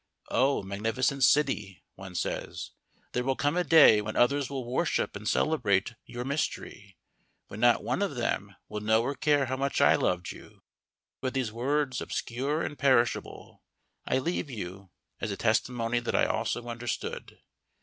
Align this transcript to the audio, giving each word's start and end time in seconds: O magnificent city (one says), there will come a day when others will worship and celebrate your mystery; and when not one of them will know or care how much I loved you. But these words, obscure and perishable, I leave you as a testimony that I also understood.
O 0.31 0.63
magnificent 0.63 1.23
city 1.23 1.83
(one 1.93 2.15
says), 2.15 2.71
there 3.11 3.23
will 3.23 3.35
come 3.35 3.55
a 3.55 3.63
day 3.63 4.01
when 4.01 4.15
others 4.15 4.49
will 4.49 4.65
worship 4.67 5.15
and 5.15 5.29
celebrate 5.29 5.93
your 6.05 6.25
mystery; 6.25 6.97
and 7.41 7.49
when 7.49 7.59
not 7.59 7.83
one 7.83 8.01
of 8.01 8.15
them 8.15 8.55
will 8.67 8.81
know 8.81 9.03
or 9.03 9.13
care 9.13 9.45
how 9.45 9.57
much 9.57 9.79
I 9.79 9.93
loved 9.93 10.31
you. 10.31 10.63
But 11.21 11.35
these 11.35 11.51
words, 11.51 12.01
obscure 12.01 12.63
and 12.63 12.79
perishable, 12.79 13.61
I 14.07 14.17
leave 14.17 14.49
you 14.49 14.89
as 15.19 15.29
a 15.29 15.37
testimony 15.37 15.99
that 15.99 16.15
I 16.15 16.25
also 16.25 16.67
understood. 16.67 17.37